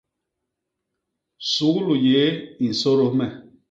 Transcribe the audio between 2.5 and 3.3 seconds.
i nsôdôs me.